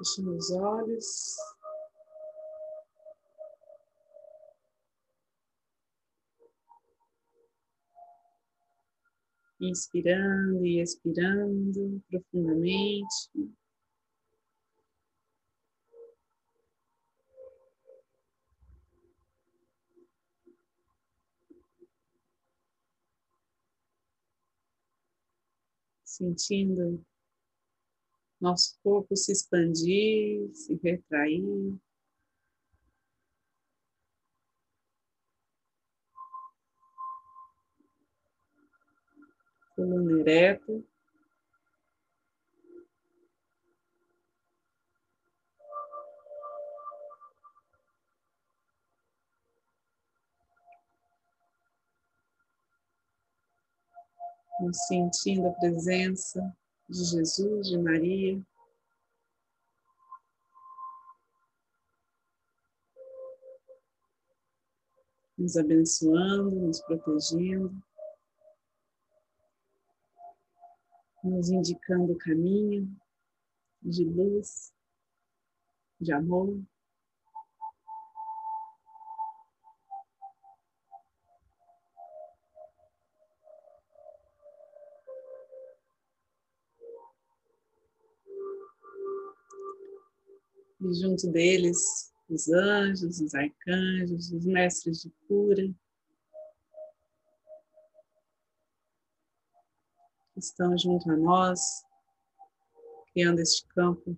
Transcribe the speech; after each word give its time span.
Fechando 0.00 0.34
os 0.34 0.50
olhos. 0.50 1.36
Inspirando 9.60 10.64
e 10.64 10.80
expirando 10.80 12.02
profundamente. 12.08 13.30
Sentindo 26.04 27.04
nosso 28.40 28.78
corpo 28.82 29.14
se 29.14 29.32
expandir, 29.32 30.50
se 30.54 30.74
retrair. 30.82 31.78
Coluna 39.76 40.20
ereta. 40.20 40.82
Nos 54.60 54.76
sentindo 54.86 55.48
a 55.48 55.52
presença 55.52 56.54
de 56.90 57.04
Jesus, 57.04 57.68
de 57.68 57.78
Maria. 57.78 58.42
Nos 65.38 65.56
abençoando, 65.56 66.50
nos 66.50 66.80
protegendo, 66.82 67.72
nos 71.22 71.48
indicando 71.48 72.12
o 72.12 72.18
caminho 72.18 72.90
de 73.80 74.04
luz, 74.04 74.74
de 76.00 76.12
amor. 76.12 76.60
E 90.80 90.94
junto 90.94 91.30
deles 91.30 92.10
os 92.28 92.48
anjos, 92.48 93.20
os 93.20 93.34
arcanjos, 93.34 94.30
os 94.32 94.46
mestres 94.46 95.02
de 95.02 95.10
cura, 95.26 95.68
que 100.32 100.38
estão 100.38 100.78
junto 100.78 101.10
a 101.10 101.16
nós, 101.16 101.60
criando 103.12 103.40
este 103.40 103.66
campo. 103.68 104.16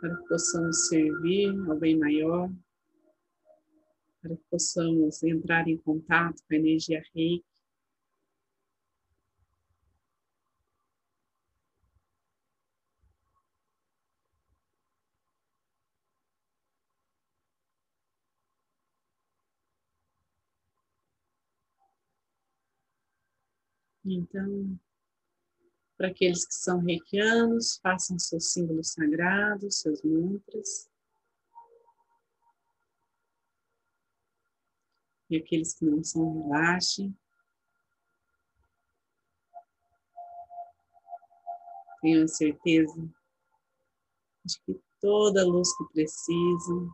Para 0.00 0.16
que 0.16 0.28
possamos 0.28 0.88
servir 0.88 1.50
ao 1.68 1.76
bem 1.76 1.98
maior 1.98 2.50
para 4.20 4.36
que 4.36 4.44
possamos 4.50 5.22
entrar 5.22 5.68
em 5.68 5.76
contato 5.76 6.42
com 6.46 6.54
a 6.54 6.56
energia 6.56 7.02
reiki. 7.14 7.44
Então, 24.04 24.78
para 25.98 26.08
aqueles 26.08 26.46
que 26.46 26.54
são 26.54 26.78
reikianos, 26.78 27.78
façam 27.82 28.18
seus 28.18 28.52
símbolos 28.52 28.92
sagrados, 28.92 29.80
seus 29.80 30.02
mantras. 30.02 30.88
E 35.30 35.36
aqueles 35.36 35.74
que 35.74 35.84
não 35.84 36.02
são, 36.02 36.42
relaxem. 36.42 37.16
Tenham 42.00 42.28
certeza 42.28 42.94
de 44.44 44.60
que 44.60 44.80
toda 45.00 45.42
a 45.42 45.44
luz 45.44 45.76
que 45.76 45.84
precisam 45.92 46.88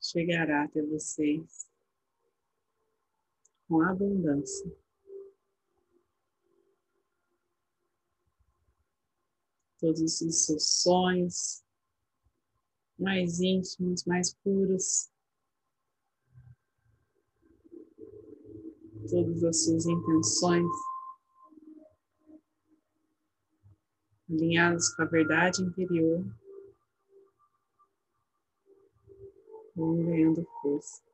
chegará 0.00 0.64
até 0.64 0.82
vocês 0.82 1.66
com 3.66 3.80
abundância. 3.80 4.83
Todos 9.84 10.22
os 10.22 10.46
seus 10.46 10.80
sonhos 10.80 11.62
mais 12.98 13.38
íntimos, 13.38 14.02
mais 14.06 14.32
puros, 14.36 15.10
todas 19.10 19.44
as 19.44 19.62
suas 19.62 19.84
intenções 19.84 20.70
alinhadas 24.30 24.88
com 24.96 25.02
a 25.02 25.04
verdade 25.04 25.62
interior, 25.62 26.24
vão 29.76 29.96
ganhando 29.96 30.48
força. 30.62 31.13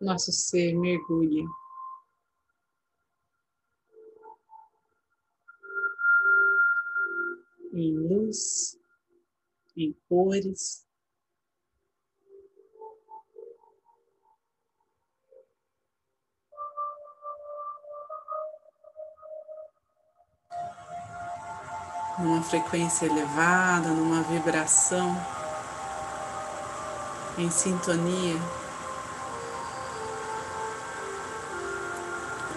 Nosso 0.00 0.32
ser 0.32 0.74
mergulha. 0.74 1.44
Em 7.72 7.96
luz, 7.96 8.78
em 9.76 9.92
cores, 10.08 10.86
numa 22.18 22.42
frequência 22.42 23.06
elevada, 23.06 23.88
numa 23.90 24.22
vibração 24.22 25.14
em 27.36 27.50
sintonia 27.50 28.34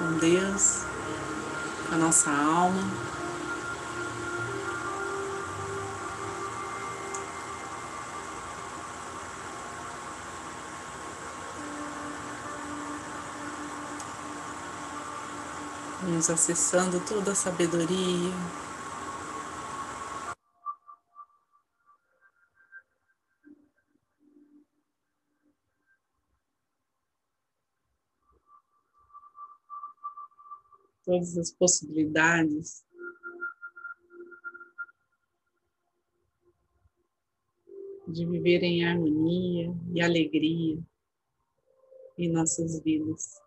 com 0.02 0.18
Deus, 0.18 0.80
com 1.88 1.96
a 1.96 1.98
nossa 1.98 2.32
alma. 2.32 2.82
Nos 16.04 16.30
acessando 16.32 17.00
toda 17.02 17.32
a 17.32 17.36
sabedoria, 17.36 18.34
todas 31.12 31.38
as 31.38 31.52
possibilidades. 31.52 32.86
De 38.08 38.26
viver 38.26 38.64
em 38.64 38.86
harmonia 38.86 39.74
e 39.94 40.02
alegria 40.02 40.80
em 42.18 42.32
nossas 42.32 42.82
vidas. 42.82 43.42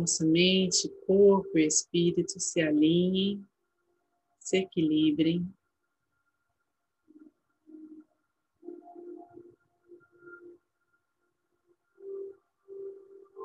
Nossa 0.00 0.24
mente, 0.24 0.88
corpo 1.06 1.58
e 1.58 1.66
espírito 1.66 2.40
se 2.40 2.62
alinhem, 2.62 3.46
se 4.38 4.56
equilibrem. 4.56 5.46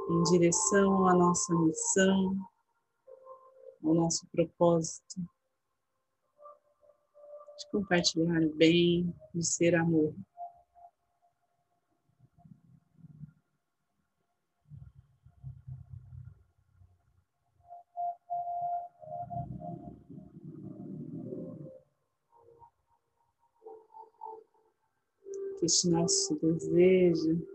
Em 0.09 0.23
direção 0.31 1.07
à 1.09 1.13
nossa 1.13 1.53
missão, 1.53 2.37
ao 3.83 3.93
nosso 3.93 4.25
propósito 4.27 5.19
de 7.57 7.71
compartilhar 7.71 8.41
o 8.43 8.55
bem, 8.55 9.13
de 9.33 9.45
ser 9.45 9.75
amor. 9.75 10.13
Que 25.57 25.65
este 25.65 25.89
nosso 25.89 26.37
desejo, 26.39 27.45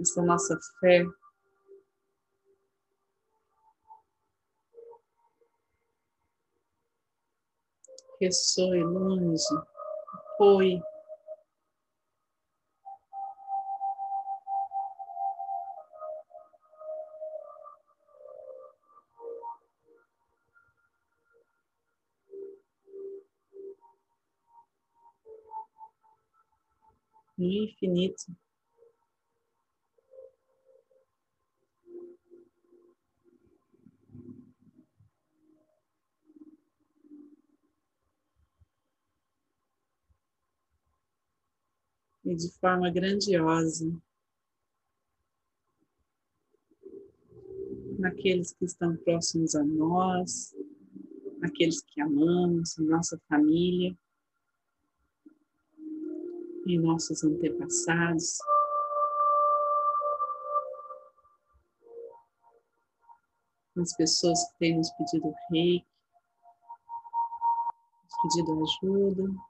essa 0.00 0.22
nossa 0.22 0.58
fé. 0.80 1.06
Ressoe 8.20 8.82
longe, 8.82 9.42
foi 10.36 10.82
no 27.40 27.64
infinito. 27.64 28.24
E 42.22 42.36
de 42.36 42.52
forma 42.60 42.90
grandiosa, 42.90 43.90
naqueles 47.98 48.52
que 48.52 48.66
estão 48.66 48.94
próximos 48.98 49.54
a 49.54 49.64
nós, 49.64 50.54
naqueles 51.38 51.80
que 51.80 52.00
amamos, 52.00 52.76
nossa 52.78 53.18
família 53.28 53.96
em 56.74 56.80
nossos 56.80 57.22
antepassados. 57.24 58.38
As 63.76 63.96
pessoas 63.96 64.38
que 64.50 64.58
têm 64.58 64.76
nos 64.76 64.90
pedido 64.92 65.32
reiki, 65.50 65.86
nos 68.04 68.34
pedido 68.34 68.62
ajuda. 68.62 69.49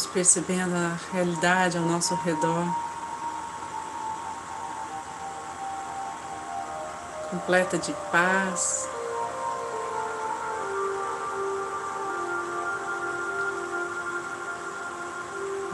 Vamos 0.00 0.14
percebendo 0.14 0.74
a 0.74 0.98
realidade 1.12 1.76
ao 1.76 1.84
nosso 1.84 2.14
redor. 2.14 2.64
Completa 7.28 7.76
de 7.76 7.92
paz. 8.10 8.88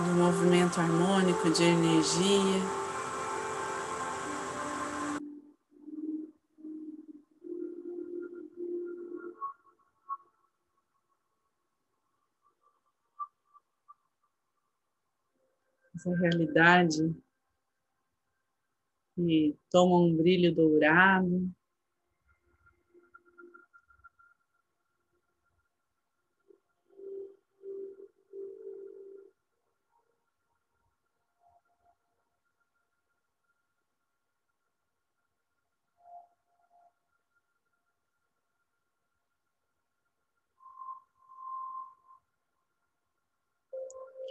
De 0.01 0.11
movimento 0.11 0.81
harmônico 0.81 1.49
de 1.51 1.63
energia. 1.63 2.63
Essa 16.07 16.15
realidade 16.15 17.15
que 19.15 19.57
toma 19.71 19.99
um 19.99 20.17
brilho 20.17 20.55
dourado. 20.55 21.51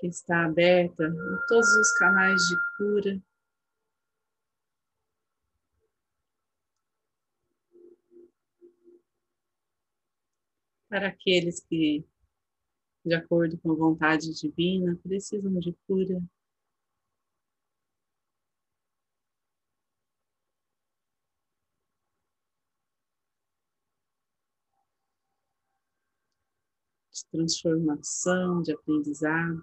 Que 0.06 0.10
está 0.10 0.46
aberta 0.46 1.04
em 1.04 1.48
todos 1.48 1.68
os 1.68 1.98
canais 1.98 2.40
de 2.44 2.56
cura. 2.78 3.22
Para 10.88 11.08
aqueles 11.08 11.60
que, 11.62 12.06
de 13.04 13.16
acordo 13.16 13.58
com 13.58 13.72
a 13.72 13.76
vontade 13.76 14.32
divina, 14.40 14.96
precisam 15.02 15.52
de 15.60 15.76
cura. 15.88 16.22
de 27.12 27.26
transformação, 27.32 28.62
de 28.62 28.74
aprendizado. 28.74 29.62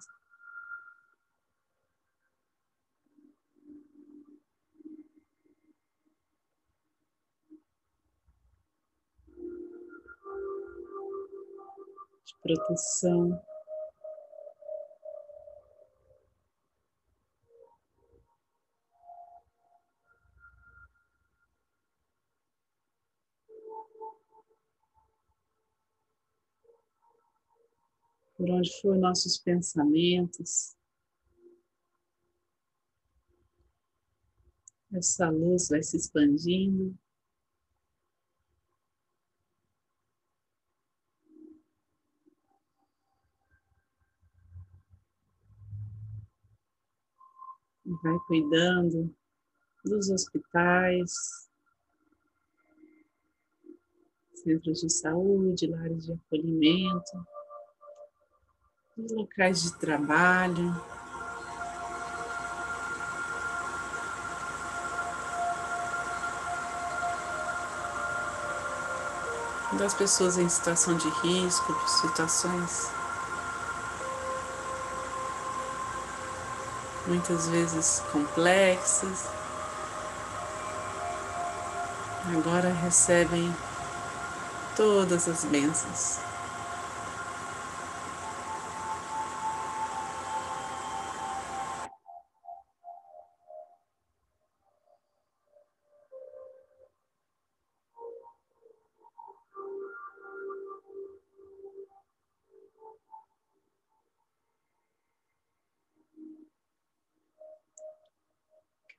Proteção. 12.43 13.41
Por 28.35 28.49
onde 28.49 28.69
foram 28.81 28.99
nossos 28.99 29.37
pensamentos, 29.37 30.75
essa 34.91 35.29
luz 35.29 35.69
vai 35.69 35.81
se 35.81 35.95
expandindo. 35.95 36.97
Vai 48.03 48.19
cuidando 48.27 49.15
dos 49.85 50.09
hospitais, 50.09 51.11
centros 54.35 54.81
de 54.81 54.89
saúde, 54.89 55.67
lares 55.67 56.05
de 56.05 56.13
acolhimento, 56.13 57.27
locais 58.97 59.63
de 59.63 59.79
trabalho. 59.79 60.73
Das 69.77 69.93
pessoas 69.93 70.37
em 70.37 70.47
situação 70.47 70.95
de 70.95 71.09
risco, 71.09 71.73
situações 71.87 73.02
muitas 77.07 77.47
vezes 77.47 78.01
complexas, 78.11 79.25
agora 82.35 82.69
recebem 82.73 83.53
todas 84.75 85.27
as 85.27 85.43
bênçãos. 85.45 86.19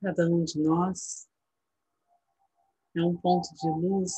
Cada 0.04 0.28
um 0.28 0.44
de 0.44 0.62
nós 0.62 1.26
é 2.94 3.02
um 3.02 3.16
ponto 3.16 3.48
de 3.54 3.68
luz 3.70 4.12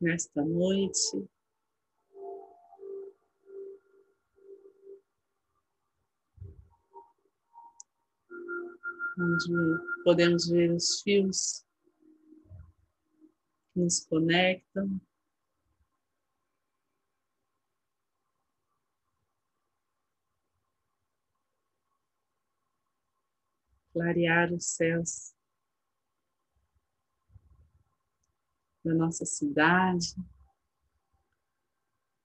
nesta 0.00 0.44
noite. 0.44 1.28
Onde 9.18 10.04
podemos 10.04 10.48
ver 10.48 10.70
os 10.70 11.02
fios 11.02 11.66
que 13.74 13.80
nos 13.80 14.06
conectam. 14.06 15.00
Clarear 23.98 24.52
os 24.52 24.64
céus 24.64 25.34
da 28.84 28.94
nossa 28.94 29.26
cidade, 29.26 30.14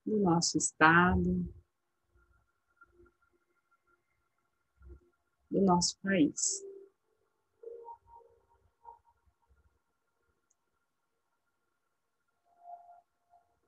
do 0.05 0.19
nosso 0.19 0.55
estado, 0.55 1.51
do 5.49 5.61
nosso 5.61 5.99
país. 6.03 6.63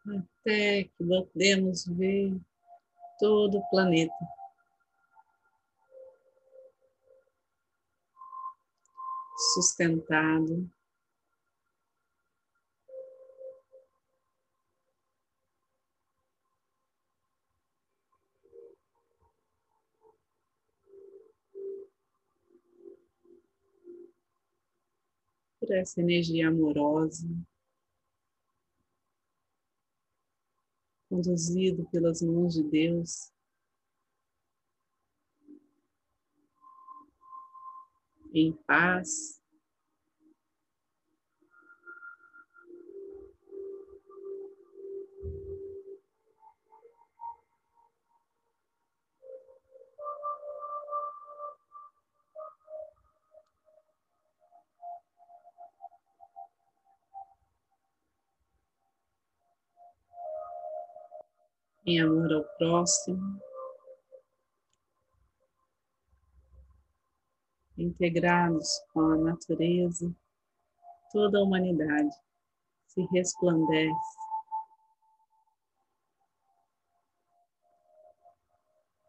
Até 0.06 0.84
que 0.84 1.04
podemos 1.04 1.88
ver 1.88 2.40
todo 3.18 3.58
o 3.58 3.70
planeta. 3.72 4.14
Sustentado. 9.38 10.70
Por 25.60 25.72
essa 25.72 26.00
energia 26.00 26.50
amorosa, 26.50 27.28
conduzido 31.10 31.88
pelas 31.90 32.22
mãos 32.22 32.54
de 32.54 32.64
Deus. 32.64 33.35
Em 38.36 38.52
paz. 38.68 39.42
Em 61.88 62.02
amor 62.02 62.34
ao 62.34 62.44
próximo. 62.58 63.45
Integrados 67.86 68.68
com 68.94 69.02
a 69.02 69.18
natureza, 69.18 70.14
toda 71.12 71.40
a 71.40 71.44
humanidade 71.44 72.14
se 72.88 73.02
resplandece. 73.12 73.94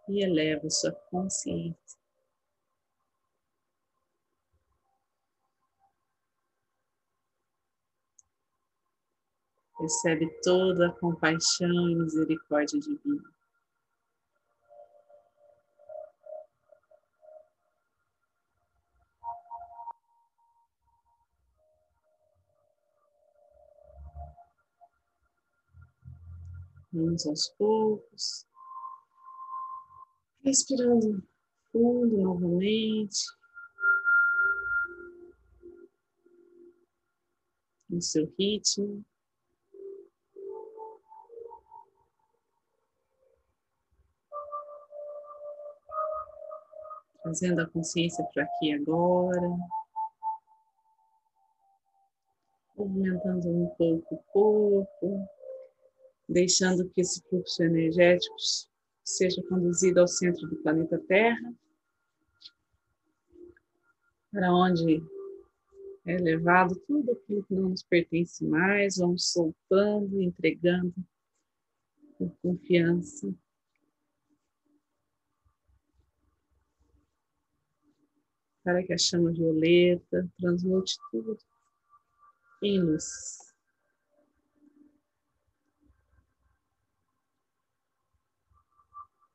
E 0.08 0.22
eleva 0.22 0.70
sua 0.70 0.92
consciência. 1.10 1.98
Recebe 9.80 10.28
toda 10.42 10.88
a 10.88 10.92
compaixão 10.92 11.90
e 11.90 11.94
misericórdia 11.96 12.78
divina. 12.80 13.35
Vamos 26.96 27.26
aos 27.26 27.50
poucos. 27.58 28.46
Respirando 30.42 31.22
fundo 31.70 32.16
novamente. 32.16 33.18
No 37.90 38.00
seu 38.00 38.32
ritmo. 38.38 39.04
Trazendo 47.22 47.60
a 47.60 47.66
consciência 47.66 48.24
para 48.32 48.44
aqui 48.44 48.72
agora. 48.72 49.50
Movimentando 52.74 53.48
um 53.50 53.68
pouco 53.76 54.14
o 54.14 54.22
corpo 54.32 55.35
deixando 56.28 56.88
que 56.90 57.00
esse 57.00 57.22
fluxo 57.28 57.62
energético 57.62 58.36
seja 59.04 59.42
conduzido 59.48 60.00
ao 60.00 60.08
centro 60.08 60.46
do 60.48 60.56
planeta 60.56 60.98
Terra, 60.98 61.54
para 64.32 64.52
onde 64.52 65.02
é 66.04 66.16
levado 66.18 66.76
tudo 66.86 67.12
aquilo 67.12 67.44
que 67.44 67.54
não 67.54 67.70
nos 67.70 67.82
pertence 67.82 68.44
mais, 68.44 68.96
vamos 68.96 69.32
soltando, 69.32 70.20
entregando 70.20 70.94
com 72.18 72.28
confiança. 72.42 73.32
Para 78.62 78.82
que 78.82 78.92
a 78.92 78.98
chama 78.98 79.32
violeta 79.32 80.28
transmute 80.38 80.96
tudo 81.10 81.38
em 82.62 82.80
luz. 82.80 83.55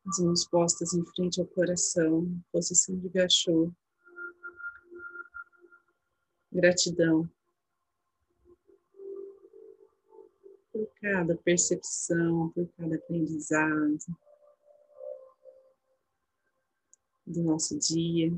As 0.08 0.18
mãos 0.20 0.46
postas 0.46 0.94
em 0.94 1.06
frente 1.06 1.40
ao 1.40 1.48
coração, 1.48 2.28
posição 2.52 2.98
de 2.98 3.08
gachô. 3.10 3.72
Gratidão 6.52 7.30
por 10.72 10.88
cada 11.02 11.36
percepção, 11.38 12.50
por 12.50 12.68
cada 12.78 12.96
aprendizado 12.96 14.00
do 17.26 17.44
nosso 17.44 17.78
dia. 17.78 18.34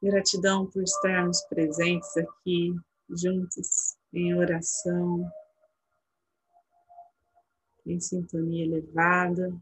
Gratidão 0.00 0.66
por 0.66 0.82
estarmos 0.82 1.42
presentes 1.42 2.16
aqui 2.16 2.74
juntos 3.10 3.96
em 4.12 4.34
oração, 4.34 5.28
em 7.88 8.00
sintonia 8.00 8.64
elevada. 8.64 9.58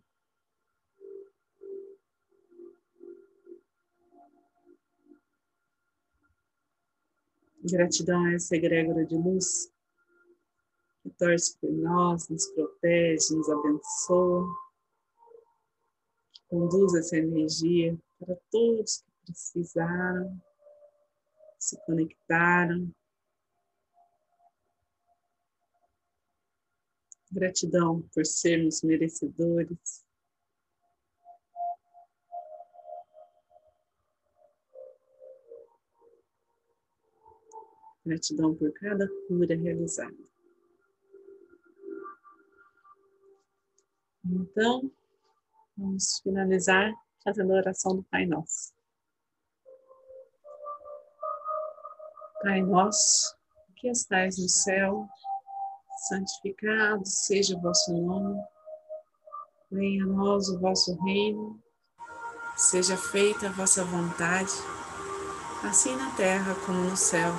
Gratidão 7.62 8.24
a 8.24 8.34
essa 8.34 8.54
egrégora 8.56 9.04
de 9.04 9.16
luz 9.16 9.72
que 11.02 11.10
torce 11.10 11.56
por 11.58 11.70
nós, 11.70 12.28
nos 12.28 12.46
protege, 12.48 13.34
nos 13.34 13.48
abençoa, 13.48 14.46
conduz 16.48 16.94
essa 16.94 17.16
energia 17.16 17.96
para 18.18 18.36
todos 18.50 18.98
que 18.98 19.32
precisaram, 19.32 20.40
se 21.58 21.76
conectaram. 21.86 22.92
Gratidão 27.36 28.00
por 28.14 28.24
sermos 28.24 28.82
merecedores 28.82 30.06
Gratidão 38.06 38.54
por 38.54 38.72
cada 38.72 39.06
cura 39.28 39.54
realizada. 39.54 40.16
Então, 44.24 44.90
vamos 45.76 46.20
finalizar 46.22 46.90
fazendo 47.22 47.52
a 47.52 47.56
oração 47.56 47.96
do 47.96 48.04
Pai 48.04 48.24
Nosso. 48.24 48.72
Pai 52.40 52.62
Nosso, 52.62 53.36
que 53.74 53.88
estais 53.88 54.38
no 54.38 54.48
céu, 54.48 55.06
santificado 56.08 57.02
seja 57.04 57.56
o 57.56 57.60
vosso 57.60 57.92
nome, 57.92 58.40
venha 59.70 60.04
a 60.04 60.06
nós 60.06 60.48
o 60.48 60.58
vosso 60.60 60.96
reino, 61.04 61.58
seja 62.56 62.96
feita 62.96 63.48
a 63.48 63.52
vossa 63.52 63.84
vontade, 63.84 64.52
assim 65.64 65.96
na 65.96 66.10
terra 66.10 66.54
como 66.64 66.78
no 66.78 66.96
céu. 66.96 67.32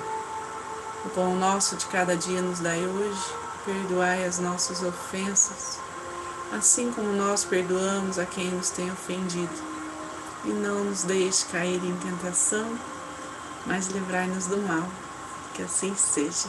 O 1.04 1.10
pão 1.10 1.36
nosso 1.36 1.76
de 1.76 1.86
cada 1.86 2.16
dia 2.16 2.42
nos 2.42 2.60
dai 2.60 2.84
hoje, 2.84 3.22
perdoai 3.64 4.24
as 4.24 4.38
nossas 4.38 4.82
ofensas, 4.82 5.78
assim 6.52 6.92
como 6.92 7.12
nós 7.12 7.44
perdoamos 7.44 8.18
a 8.18 8.26
quem 8.26 8.50
nos 8.50 8.70
tem 8.70 8.90
ofendido. 8.90 9.68
E 10.44 10.48
não 10.48 10.84
nos 10.84 11.04
deixe 11.04 11.46
cair 11.46 11.82
em 11.84 11.96
tentação, 11.96 12.78
mas 13.66 13.88
livrai-nos 13.88 14.46
do 14.46 14.56
mal. 14.58 14.88
Que 15.54 15.62
assim 15.62 15.94
seja. 15.96 16.48